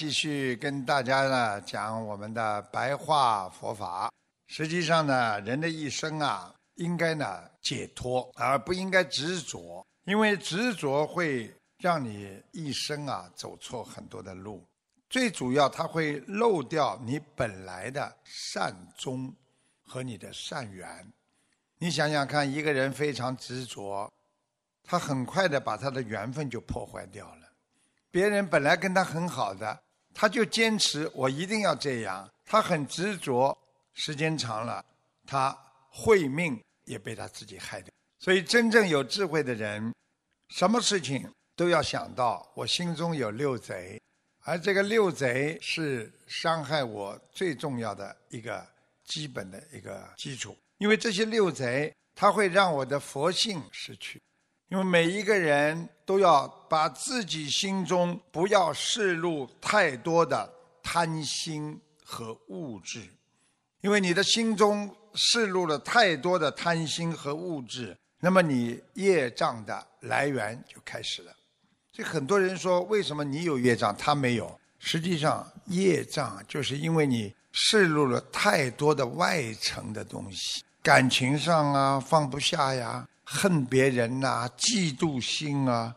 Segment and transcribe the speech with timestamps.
[0.00, 4.10] 继续跟大家呢讲我们的白话佛法。
[4.46, 14.66] 实际上呢，人的一生啊，应该呢解脱，而不应该执着，因为执着会让你一生啊走错很多的路。
[15.10, 19.30] 最主要，它会漏掉你本来的善终
[19.84, 21.12] 和你的善缘。
[21.76, 24.10] 你想想看，一个人非常执着，
[24.82, 27.52] 他很快的把他的缘分就破坏掉了。
[28.10, 29.78] 别人本来跟他很好的，
[30.14, 33.56] 他就坚持我一定要这样，他很执着，
[33.94, 34.84] 时间长了，
[35.26, 35.56] 他
[35.90, 37.90] 会命也被他自己害掉。
[38.18, 39.94] 所以，真正有智慧的人，
[40.48, 41.26] 什么事情
[41.56, 44.00] 都要想到我心中有六贼，
[44.44, 48.66] 而这个六贼是伤害我最重要的一个
[49.04, 54.20] 基本的一个基础，因为这些六贼，它会让我的佛性失去。
[54.70, 60.48] 因为每一个人都要把自己心中不要摄入太多的
[60.80, 63.00] 贪心和物质，
[63.80, 71.32] 因为你的心中摄入了太多的贪心和物质，那么你业障的来源就开始了。
[71.92, 74.56] 所以很多人说，为什么你有业障，他没有？
[74.78, 83.04] 实际上，业障就是因为你摄入了太多的外层的东西，感情上啊放不下呀。
[83.32, 85.94] 恨别人呐，嫉妒心啊，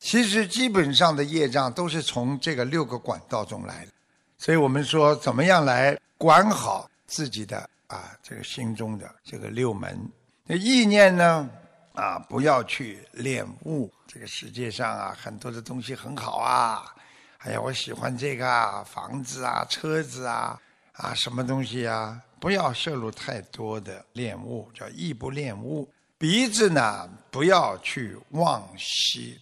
[0.00, 3.92] 其实基本上的业障都是从这个六个管道中来的。
[4.36, 9.96] 所以我们说，怎么样来管好自己的啊这个心中的这个六门？
[10.44, 11.48] 那意念呢？
[11.94, 13.88] 啊，不要去恋物。
[14.08, 16.92] 这个世界上啊，很多的东西很好啊，
[17.38, 20.60] 哎呀，我喜欢这个啊，房子啊，车子啊，
[20.94, 22.20] 啊，什么东西啊？
[22.40, 25.88] 不要摄入太多的恋物，叫意不恋物。
[26.22, 29.36] 鼻子呢，不要去妄吸，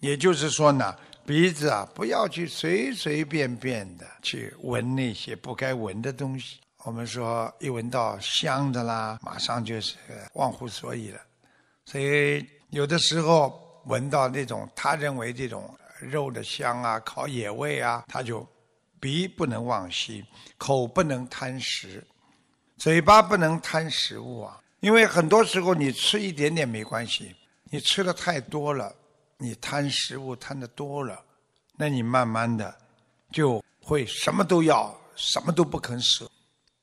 [0.00, 6.60] 也就是说呢，鼻子啊，不要去随随便便的去闻那些不该闻的东西。
[6.84, 9.96] 我们说，一闻到香的啦，马上就是
[10.34, 11.20] 忘乎所以了。
[11.86, 18.46] 所以有的时候闻到那种他认为这种肉的香啊，烤野味啊，他就
[19.00, 20.22] 鼻不能妄吸，
[20.58, 22.06] 口不能贪食，
[22.76, 24.60] 嘴巴不能贪食物啊。
[24.80, 27.34] 因为很多时候你吃一点点没关系，
[27.64, 28.94] 你吃的太多了，
[29.36, 31.20] 你贪食物贪的多了，
[31.76, 32.72] 那你慢慢的
[33.32, 36.30] 就会什么都要，什么都不肯舍，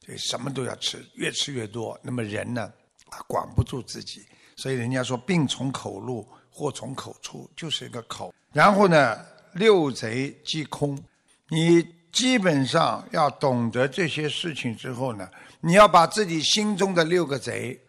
[0.06, 2.70] 对，什么都要吃，越吃越多，那么人呢，
[3.10, 4.26] 啊，管不住自己，
[4.58, 8.36] 所以人家说病从口入，祸从口出，就是一个口。
[8.52, 11.02] 然后呢，六贼即空，
[11.48, 11.82] 你
[12.12, 15.30] 基本上要懂得这些事情之后呢，
[15.62, 17.80] 你要把自己心中的六个贼。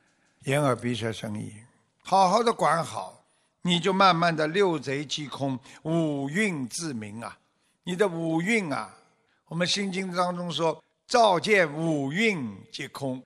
[0.47, 1.53] 眼耳鼻舌身意，
[2.05, 3.21] 好好的管好，
[3.63, 7.37] 你就慢慢的六贼即空，五蕴自明啊！
[7.83, 8.95] 你的五蕴啊，
[9.47, 13.21] 我们心经当中说，照见五蕴皆空。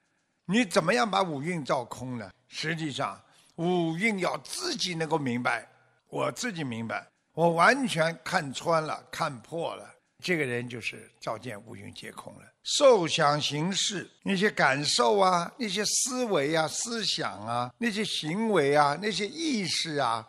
[0.47, 2.31] 你怎么样把五蕴照空呢？
[2.49, 3.21] 实际上，
[3.57, 5.69] 五蕴要自己能够明白，
[6.09, 9.87] 我自己明白，我完全看穿了，看破了。
[10.23, 12.43] 这个人就是照见五蕴皆空了。
[12.63, 20.27] 受想行识那些感受啊，那些思维啊、思想啊、那些行为啊、那些意识啊，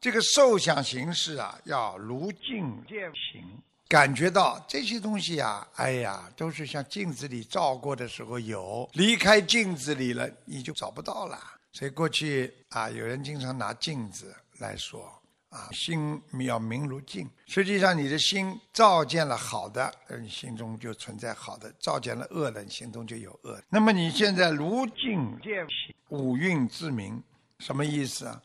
[0.00, 3.42] 这个受想行识啊，要如镜见形，
[3.88, 11.38] 感觉到这些东西啊，哎呀，都是像镜子里照过的时候有，离开镜子里了，你就找不到了。
[11.72, 15.19] 所以过去啊，有人经常拿镜子来说。
[15.50, 17.28] 啊，心要明如镜。
[17.46, 23.60] 实际上，你的心照见了好的，你心中就存在好的；照见了恶的，你心中就有恶。
[23.68, 25.66] 那么你现在如镜见
[26.08, 27.22] 五蕴自明，
[27.58, 28.40] 什么意思啊？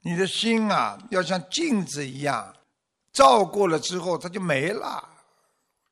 [0.00, 2.54] 你的心啊，要像镜子一样，
[3.12, 5.06] 照过了之后，它就没了。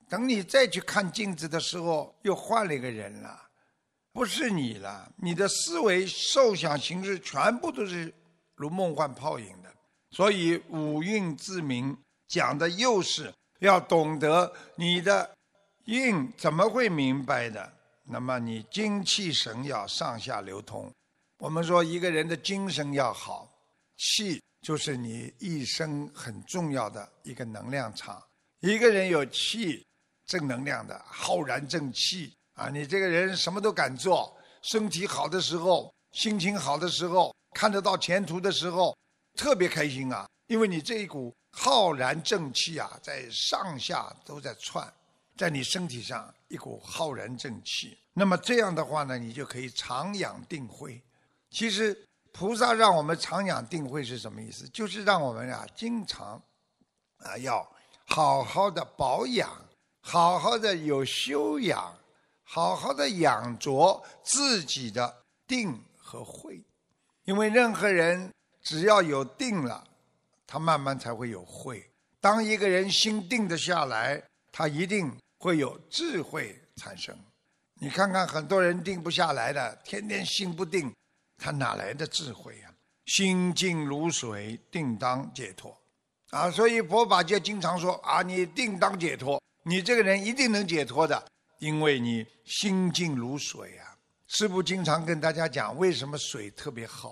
[0.09, 3.39] 等你再去看镜子的时候，又换了一个人了，
[4.11, 5.13] 不是你了。
[5.17, 8.15] 你的思维、受想行识，全部都是
[8.55, 9.66] 如梦幻泡影的。
[10.11, 11.97] 所以五蕴自明
[12.29, 15.29] 讲的又是要懂得你的
[15.87, 17.73] 运怎么会明白的？
[18.05, 20.91] 那么你精气神要上下流通。
[21.39, 23.51] 我们说一个人的精神要好，
[23.97, 28.23] 气就是你一生很重要的一个能量场。
[28.61, 29.85] 一个人有气，
[30.25, 34.35] 正能量的浩然正气啊，你这个人什么都敢做。
[34.63, 38.97] 身体好的时候，心情好的时候，看得到前途的时候。
[39.37, 44.91] 特别开心啊，因为你这一股浩然正气啊，在上下都在窜，
[45.37, 47.97] 在你身体上一股浩然正气。
[48.15, 51.01] 那么这样的话呢，你就可以常养定慧。
[51.51, 51.97] 其实
[52.33, 54.67] 菩萨让我们常养定慧是什么意思？
[54.71, 56.43] 就是让我们啊，经常
[57.19, 57.67] 啊，要
[58.07, 59.51] 好好的保养
[60.01, 61.95] 好好的有修养，
[62.45, 66.63] 好好的养着自己的定和慧。
[67.25, 68.33] 因为任何人
[68.67, 69.87] 只要有定了，
[70.45, 71.89] 他慢慢才会有慧。
[72.21, 74.21] 当一个人心定得下来，
[74.51, 77.17] 他一定会有智慧产生。
[77.75, 80.93] 你看看很多人定不下来的，天天心不定，
[81.39, 82.75] 他哪来的智慧呀？
[83.05, 85.81] 心静如水，定当解脱。
[86.31, 91.25] 啊，所以佛法界经常说啊，你定当解脱，你这个人一定能解脱的，
[91.61, 93.95] 因为你心静如水啊。
[94.27, 97.11] 师父经常跟大家讲，为什么水特别好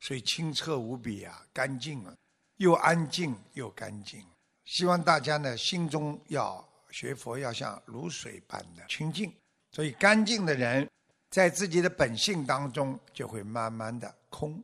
[0.00, 2.14] 所以清澈无比啊，干净啊，
[2.56, 4.24] 又安静又干净。
[4.64, 9.32] 希望大家呢，心中要学佛，要像如水般的清净。
[9.72, 10.88] 所以，干净的人，
[11.30, 14.62] 在自己的本性当中，就会慢慢的空，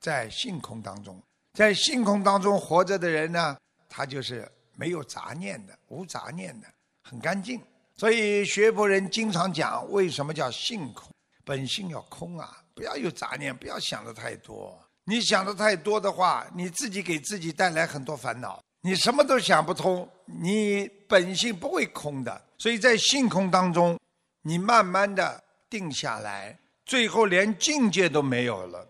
[0.00, 1.22] 在性空当中，
[1.52, 3.56] 在性空当中活着的人呢，
[3.88, 6.66] 他就是没有杂念的，无杂念的，
[7.02, 7.60] 很干净。
[7.96, 11.12] 所以学佛人经常讲，为什么叫性空？
[11.44, 14.78] 本性要空啊，不要有杂念，不要想的太多。
[15.04, 18.62] 你想的太多的话，你自己给自己带来很多烦恼。
[18.80, 22.42] 你什么都想不通，你本性不会空的。
[22.58, 23.98] 所以在性空当中，
[24.42, 28.86] 你慢慢的定下来，最后连境界都没有了，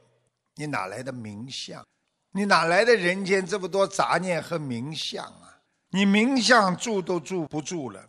[0.54, 1.84] 你哪来的名相？
[2.32, 5.58] 你哪来的人间这么多杂念和名相啊？
[5.90, 8.04] 你名相住都住不住了。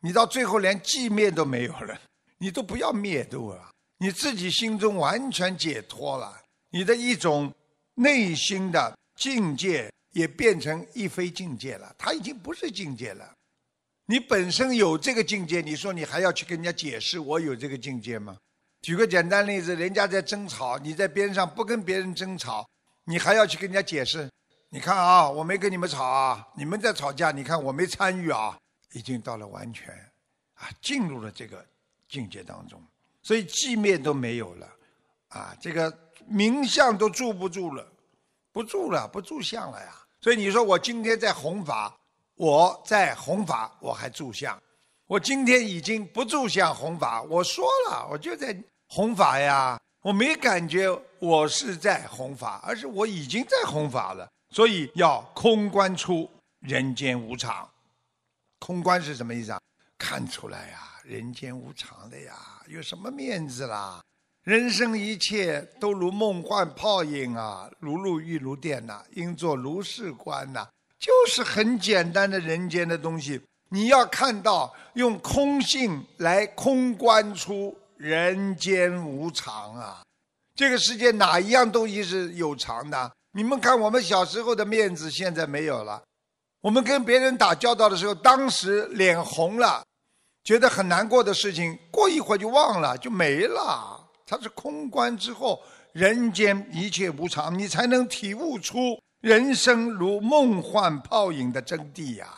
[0.00, 2.00] 你到最后连寂灭都没有了，
[2.38, 6.40] 你都不要灭度了，你自己心中完全解脱了，
[6.70, 7.52] 你的一种
[7.94, 13.34] 内心的境界也变成一非境界了，它已经不是境界了。
[14.06, 18.38] 你本身有这个境界，你说你还要去跟人家解释我有这个境界吗？
[18.82, 22.66] 举个简单例子，人家在争吵，你在边上不跟别人争吵，
[23.04, 24.30] 你还要去跟人家解释？
[24.70, 28.56] 你看啊，我没跟你们吵啊，你们在吵架，你看我没参与啊。
[28.94, 29.94] 已经到了完全，
[30.54, 31.62] 啊，进入了这个
[32.08, 32.82] 境界当中，
[33.22, 34.66] 所以寂灭都没有了，
[35.28, 35.92] 啊，这个
[36.26, 37.86] 名相都住不住了，
[38.52, 39.94] 不住了，不住相了呀。
[40.20, 41.94] 所以你说我今天在弘法，
[42.36, 44.60] 我在弘法，我还住相，
[45.06, 47.22] 我今天已经不住相弘法。
[47.22, 48.56] 我说了，我就在
[48.88, 50.88] 弘法呀，我没感觉
[51.18, 54.28] 我是在弘法，而是我已经在弘法了。
[54.50, 56.30] 所以要空观出
[56.60, 57.68] 人间无常。
[58.60, 59.60] 空观是什么意思啊？
[59.98, 62.34] 看出来呀，人间无常的呀，
[62.68, 64.00] 有什么面子啦？
[64.44, 70.66] 人生一切都如梦幻泡影啊，如露亦如电呐，应作如是观呐，
[70.98, 73.40] 就是很简单的人间的东西。
[73.70, 80.02] 你要看到，用空性来空观出人间无常啊！
[80.54, 83.12] 这个世界哪一样东西是有常的？
[83.32, 86.02] 你们看，我们小时候的面子现在没有了。
[86.62, 89.84] 我们跟别人打交道的时候，当时脸红了，
[90.48, 94.02] 觉得很难过的事情，过一会儿就忘了，就没了。
[94.24, 95.60] 它是空观之后，
[95.92, 102.28] 人间一切无常，你才能体悟出人生如梦幻泡影的真谛呀。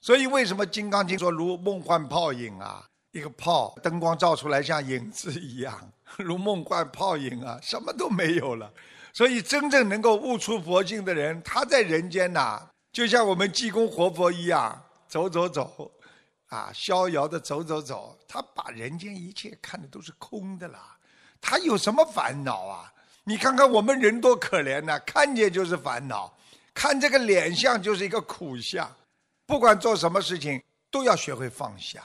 [0.00, 2.82] 所以，为什么《金刚经》说如梦幻泡影啊？
[3.12, 5.78] 一个泡，灯光照出来像影子一样，
[6.16, 8.72] 如梦幻泡影啊，什么都没有了。
[9.12, 12.68] 所以，真正能够悟出佛性的人，他在人间呐。
[12.90, 15.92] 就像我们济公活佛一样，走走走，
[16.50, 18.16] 啊，逍遥的走走走。
[18.28, 20.96] 他把人间一切看的都是空的啦，
[21.40, 22.92] 他有什么烦恼啊？
[23.24, 26.32] 你看看我们人多可怜呐，看见就是烦恼，
[26.74, 28.88] 看这个脸相就是一个苦相。
[29.46, 32.02] 不管做什么事情，都要学会放下。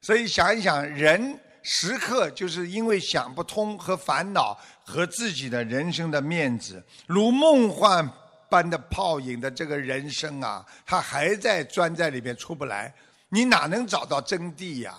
[0.00, 8.08] 所以想一想，人时刻就是因为想不通和烦恼和自己的人生的面子，如梦幻。
[8.50, 12.94] 般的泡影的这个人生啊，他还在钻在里面出不来，
[13.28, 14.94] 你哪能找到真谛呀？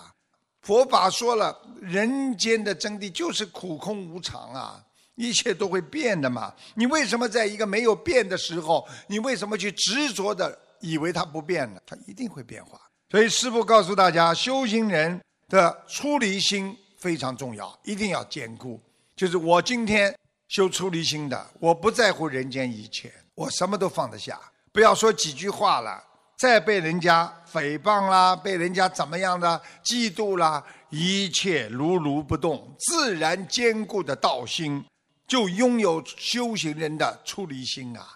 [0.62, 4.84] 佛法说了，人间的真谛就是苦空无常啊，
[5.14, 6.54] 一切都会变的嘛。
[6.74, 11.80] 你为什么在一个没有变的时候，你为什么去执着的以为它不变呢？
[11.86, 12.78] 它一定会变化。
[13.10, 18.80] 所以师父告诉大家，修行人的出离心非常重要，一定要坚固。
[19.16, 20.14] 就是我今天
[20.48, 23.12] 修出离心的，我不在乎人间一切。
[23.34, 24.38] 我什么都放得下，
[24.72, 26.04] 不要说几句话了，
[26.40, 34.82] 再被人家诽谤啦，被人家怎么样的嫉妒啦，一切如如不动，自然坚固的道心，
[35.28, 38.08] 就拥有修行人的出离心啊！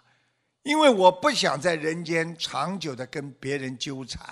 [0.62, 4.22] 因为我不想在人间长久的跟别人纠缠，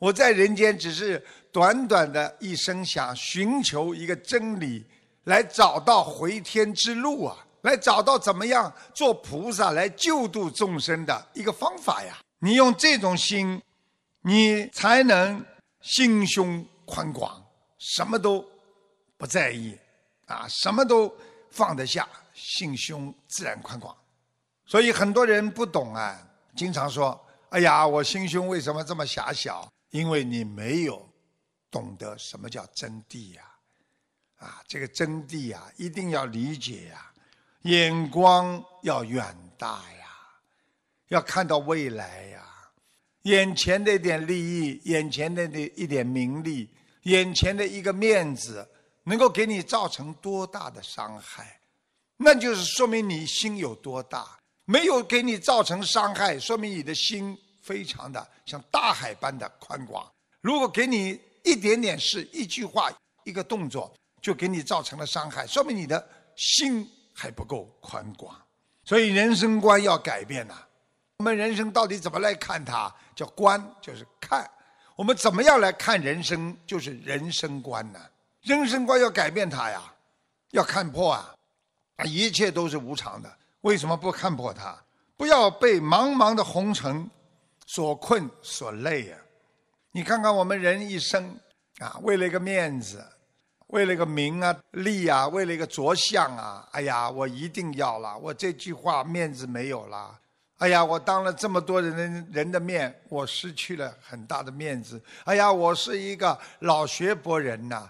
[0.00, 4.84] 我在人间只是短短的一生，想寻求一个真理，
[5.26, 7.36] 来找到回天之路啊！
[7.62, 12.18] 来找到怎么样做菩萨来救度众生的一个方法呀！
[12.38, 13.60] 你用这种心
[14.22, 15.44] 你才能
[15.80, 17.44] 心胸宽广，
[17.78, 18.44] 什么都
[19.16, 19.78] 不在意，
[20.26, 21.12] 啊，什么都
[21.50, 23.96] 放得下，心胸自然宽广。
[24.66, 26.18] 所以很多人不懂啊，
[26.54, 27.18] 经常说
[27.50, 31.08] ：“哎呀，我心胸为什么这么狭小？”因为你没有
[31.70, 33.42] 懂得什么叫真谛呀，
[34.36, 37.10] 啊，这个真谛呀，一定要理解呀，
[37.62, 39.97] 眼光要远大呀，
[41.08, 42.46] 要看到未来呀，
[43.22, 46.68] 眼前的一点利益，眼前的那一点名利，
[47.04, 48.66] 眼前的一个面子，
[49.04, 51.60] 能够给你造成多大的伤害，
[52.16, 54.38] 那就是说明你心有多大。
[54.70, 60.06] 没有给你造成伤害，说明你的心非常的像大海般的宽广。
[60.42, 62.92] 如果给你一点点事、一句话、
[63.24, 68.38] 一个动作，就给你造成了伤害，说明你的心还不够宽广。
[68.84, 70.67] 所以人生观要改变呐。
[71.18, 72.94] 我们人生到底怎么来看它？
[73.12, 74.48] 叫观，就是看。
[74.94, 76.56] 我们怎么样来看人生？
[76.64, 77.98] 就是人生观呢。
[78.42, 79.82] 人生观要改变它呀，
[80.52, 81.34] 要看破啊，
[81.96, 83.36] 啊，一切都是无常的。
[83.62, 84.78] 为什么不看破它？
[85.16, 87.10] 不要被茫茫的红尘
[87.66, 89.16] 所困所累呀！
[89.90, 91.36] 你看看我们人一生
[91.80, 93.04] 啊，为了一个面子，
[93.66, 100.16] 为了一个名啊利啊，为了一个着相啊，哎呀，我一定要了，我这句话面子没有了，
[100.58, 107.88] 哎呀，我当了这么多人人的面，我失去了很大的面子，哎呀，我是一个老学博人呐，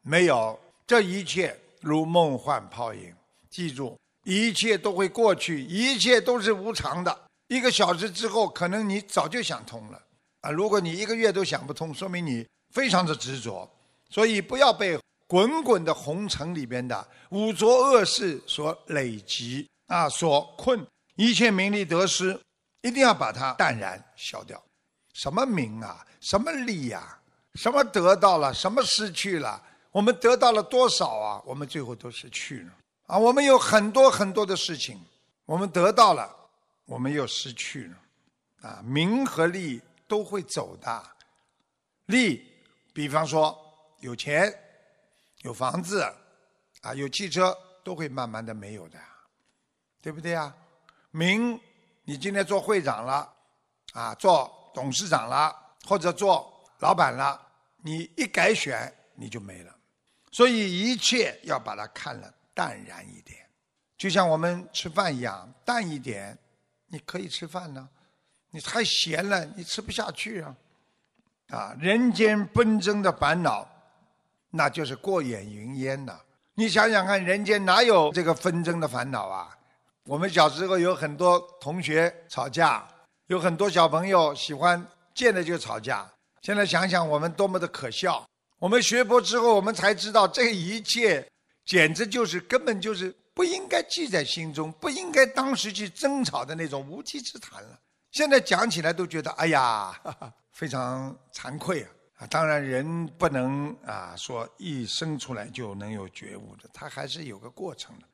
[0.00, 3.14] 没有，这一切如梦幻泡影，
[3.50, 3.98] 记住。
[4.24, 7.16] 一切都会过去，一切都是无常的。
[7.48, 10.02] 一个小时之后，可能你早就想通了
[10.40, 10.50] 啊！
[10.50, 13.70] 如果你一个月都想不通，说明你非常的执着。
[14.08, 20.84] 所以不要被滚滚的红尘里边的污浊恶事所累积啊，所困。
[21.16, 22.38] 一切名利得失，
[22.82, 24.62] 一定要把它淡然消掉。
[25.12, 27.18] 什么名啊，什么利呀，
[27.54, 29.62] 什么得到了，什么失去了？
[29.90, 31.42] 我们得到了多少啊？
[31.46, 32.72] 我们最后都失去了。
[33.06, 35.00] 啊，我们有很多很多的事情，
[35.46, 36.36] 我们得到了，
[36.84, 37.96] 我们又失去了。
[38.68, 41.02] 啊，名和利都会走的。
[42.06, 42.52] 利，
[42.92, 43.58] 比方说
[44.00, 44.52] 有钱、
[45.42, 46.02] 有房子，
[46.82, 48.98] 啊，有汽车，都会慢慢的没有的，
[50.02, 50.54] 对不对啊？
[51.16, 51.58] 名，
[52.04, 53.32] 你今天做会长了，
[53.94, 55.56] 啊，做董事长了，
[55.86, 57.40] 或者做老板了，
[57.78, 59.74] 你一改选你就没了。
[60.30, 62.30] 所以一切要把它看了。
[62.52, 63.46] 淡然一点，
[63.98, 66.36] 就像我们吃饭一样，淡一点，
[66.86, 67.86] 你可以吃饭呢。
[68.50, 70.54] 你太咸了，你吃不下去啊。
[71.48, 73.66] 啊，人间纷争的烦恼，
[74.50, 76.18] 那就是过眼云烟呐。
[76.54, 79.55] 你想想看，人间哪有这个纷争的烦恼啊？
[80.06, 82.86] 我们小时候有很多同学吵架，
[83.26, 86.08] 有很多小朋友喜欢见了就吵架。
[86.42, 88.24] 现在想想，我们多么的可笑。
[88.60, 91.26] 我们学佛之后，我们才知道这一切。
[91.64, 97.76] 简直就是根本就是不应该记在心中，不应该当时去争吵的那种无稽之谈了。
[98.12, 101.90] 现在讲起来都觉得哎呀，哈 哈非常惭愧啊！
[102.18, 108.06] 啊，当然人不能啊说一生出来就能有觉悟的，他还是有个过程的。